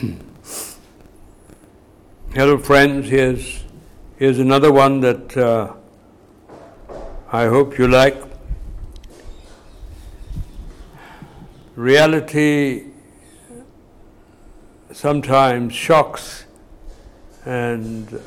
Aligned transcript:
Hello, 2.32 2.56
friends. 2.56 3.08
Here's, 3.08 3.64
here's 4.16 4.38
another 4.38 4.72
one 4.72 5.00
that 5.00 5.36
uh, 5.36 5.74
I 7.30 7.46
hope 7.46 7.76
you 7.76 7.86
like. 7.86 8.16
Reality 11.76 12.86
sometimes 14.92 15.74
shocks 15.74 16.44
and 17.44 18.22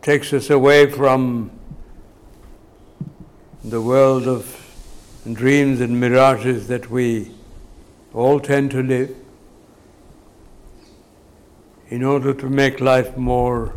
takes 0.00 0.32
us 0.32 0.48
away 0.48 0.90
from 0.90 1.50
the 3.64 3.82
world 3.82 4.26
of 4.26 4.56
dreams 5.30 5.82
and 5.82 6.00
mirages 6.00 6.68
that 6.68 6.90
we 6.90 7.32
all 8.12 8.40
tend 8.40 8.70
to 8.72 8.82
live 8.82 9.14
in 11.88 12.02
order 12.02 12.32
to 12.32 12.48
make 12.48 12.80
life 12.80 13.16
more 13.16 13.74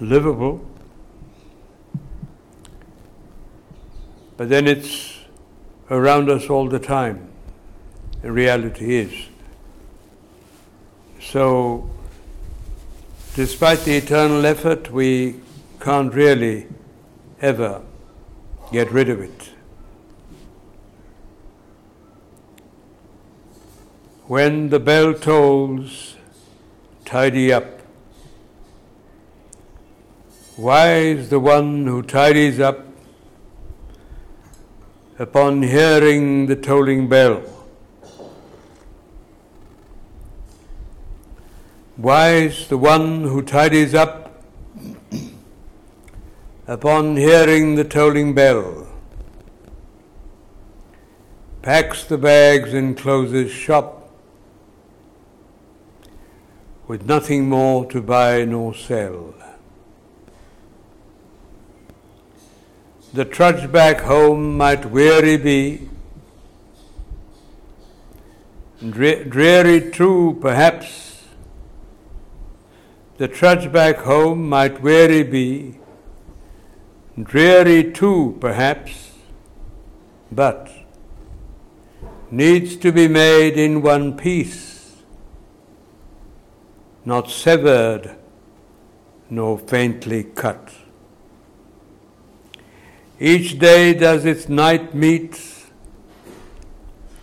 livable. 0.00 0.66
But 4.36 4.48
then 4.48 4.66
it's 4.66 5.18
around 5.90 6.30
us 6.30 6.48
all 6.48 6.68
the 6.68 6.78
time. 6.78 7.28
The 8.22 8.32
reality 8.32 8.96
is. 8.96 9.12
So, 11.20 11.90
despite 13.34 13.80
the 13.80 13.96
eternal 13.96 14.44
effort, 14.46 14.90
we 14.90 15.36
can't 15.80 16.12
really 16.14 16.66
ever 17.40 17.82
get 18.72 18.90
rid 18.90 19.08
of 19.08 19.20
it. 19.20 19.50
When 24.28 24.68
the 24.68 24.78
bell 24.78 25.14
tolls, 25.14 26.14
tidy 27.04 27.52
up. 27.52 27.80
Wise 30.56 31.28
the 31.28 31.40
one 31.40 31.88
who 31.88 32.02
tidies 32.02 32.60
up 32.60 32.86
upon 35.18 35.64
hearing 35.64 36.46
the 36.46 36.54
tolling 36.54 37.08
bell. 37.08 37.42
Wise 41.98 42.68
the 42.68 42.78
one 42.78 43.24
who 43.24 43.42
tidies 43.42 43.92
up 43.92 44.44
upon 46.68 47.16
hearing 47.16 47.74
the 47.74 47.84
tolling 47.84 48.34
bell, 48.34 48.86
packs 51.60 52.04
the 52.04 52.18
bags 52.18 52.72
and 52.72 52.96
closes 52.96 53.50
shop 53.50 54.01
with 56.92 57.06
nothing 57.06 57.48
more 57.48 57.86
to 57.86 58.02
buy 58.02 58.44
nor 58.44 58.74
sell. 58.74 59.34
The 63.14 63.24
trudge 63.24 63.72
back 63.72 64.02
home 64.02 64.58
might 64.58 64.84
weary 64.90 65.38
be, 65.38 65.88
dreary 68.90 69.90
too, 69.90 70.36
perhaps. 70.42 71.24
The 73.16 73.26
trudge 73.26 73.72
back 73.72 73.96
home 74.00 74.46
might 74.46 74.82
weary 74.82 75.22
be, 75.22 75.78
dreary 77.18 77.90
too, 77.90 78.36
perhaps, 78.38 79.12
but 80.30 80.70
needs 82.30 82.76
to 82.76 82.92
be 82.92 83.08
made 83.08 83.56
in 83.56 83.80
one 83.80 84.14
piece 84.14 84.81
not 87.04 87.30
severed 87.30 88.16
nor 89.28 89.58
faintly 89.58 90.24
cut. 90.24 90.72
Each 93.18 93.58
day 93.58 93.94
does 93.94 94.24
its 94.24 94.48
night 94.48 94.94
meet, 94.94 95.40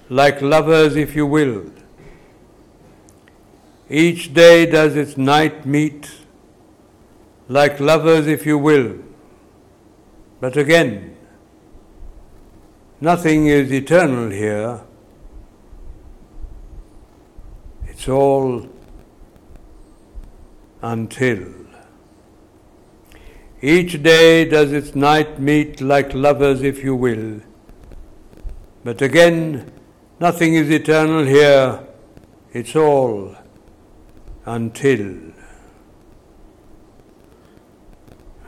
like 0.10 0.42
lovers, 0.42 0.96
if 0.96 1.16
you 1.16 1.26
will. 1.26 1.72
Each 3.90 4.34
day 4.34 4.66
does 4.66 4.96
its 4.96 5.18
night 5.18 5.66
meet, 5.66 6.10
like 7.48 7.80
lovers, 7.80 8.28
if 8.28 8.46
you 8.46 8.58
will. 8.58 8.98
But 10.40 10.56
again, 10.56 11.18
nothing 13.02 13.48
is 13.48 13.72
eternal 13.72 14.30
here. 14.30 14.82
It's 17.88 18.08
all 18.08 18.70
until. 20.82 21.46
Each 23.62 24.02
day 24.02 24.46
does 24.46 24.72
its 24.72 24.96
night 24.96 25.40
meet 25.40 25.82
like 25.82 26.14
lovers, 26.14 26.62
if 26.62 26.84
you 26.84 26.96
will. 26.96 27.42
But 28.84 29.02
again, 29.02 29.72
nothing 30.20 30.54
is 30.54 30.70
eternal 30.70 31.26
here, 31.26 31.86
it's 32.54 32.76
all 32.76 33.36
until. 34.46 35.34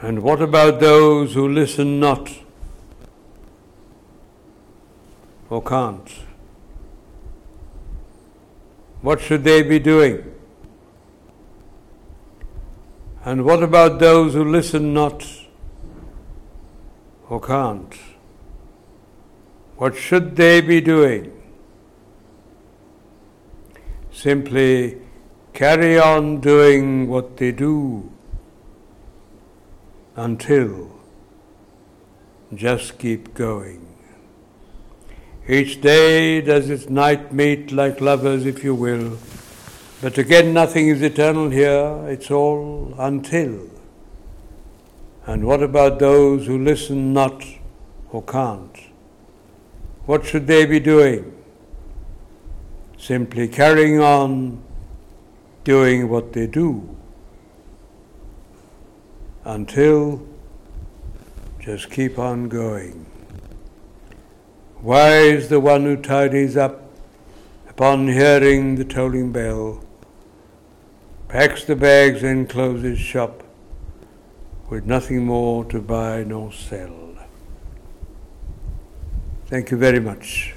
And 0.01 0.23
what 0.23 0.41
about 0.41 0.79
those 0.79 1.33
who 1.33 1.47
listen 1.47 1.99
not 1.99 2.31
or 5.49 5.61
can't? 5.61 6.09
What 9.01 9.19
should 9.19 9.43
they 9.43 9.61
be 9.61 9.77
doing? 9.77 10.23
And 13.23 13.45
what 13.45 13.61
about 13.61 13.99
those 13.99 14.33
who 14.33 14.43
listen 14.43 14.93
not 14.93 15.27
or 17.29 17.39
can't? 17.39 17.95
What 19.77 19.95
should 19.95 20.35
they 20.35 20.61
be 20.61 20.81
doing? 20.81 21.31
Simply 24.11 24.97
carry 25.53 25.99
on 25.99 26.39
doing 26.39 27.07
what 27.07 27.37
they 27.37 27.51
do 27.51 28.11
until 30.15 30.91
just 32.53 32.97
keep 32.97 33.33
going. 33.33 33.87
Each 35.47 35.79
day 35.79 36.41
does 36.41 36.69
its 36.69 36.89
night 36.89 37.33
meet 37.33 37.71
like 37.71 38.01
lovers, 38.01 38.45
if 38.45 38.63
you 38.63 38.75
will 38.75 39.17
but 40.01 40.17
again, 40.17 40.53
nothing 40.53 40.87
is 40.87 41.01
eternal 41.01 41.51
here, 41.51 42.05
it's 42.07 42.31
all 42.31 42.95
until. 42.97 43.69
And 45.27 45.45
what 45.45 45.61
about 45.61 45.99
those 45.99 46.47
who 46.47 46.57
listen 46.57 47.13
not 47.13 47.45
or 48.09 48.23
can't? 48.23 48.75
What 50.05 50.25
should 50.25 50.47
they 50.47 50.65
be 50.65 50.79
doing? 50.79 51.31
Simply 52.97 53.47
carrying 53.47 53.99
on 53.99 54.63
doing 55.63 56.09
what 56.09 56.33
they 56.33 56.47
do 56.47 56.97
until 59.45 60.25
just 61.59 61.91
keep 61.91 62.17
on 62.17 62.49
going. 62.49 63.05
Wise 64.81 65.49
the 65.49 65.59
one 65.59 65.83
who 65.83 65.95
tidies 65.95 66.57
up 66.57 66.89
upon 67.69 68.07
hearing 68.07 68.75
the 68.75 68.83
tolling 68.83 69.31
bell 69.31 69.83
packs 71.31 71.63
the 71.63 71.77
bags 71.77 72.23
and 72.23 72.49
closes 72.49 72.99
shop 72.99 73.41
with 74.69 74.85
nothing 74.85 75.25
more 75.25 75.63
to 75.63 75.79
buy 75.79 76.25
nor 76.25 76.51
sell. 76.51 77.15
Thank 79.45 79.71
you 79.71 79.77
very 79.77 80.01
much. 80.01 80.53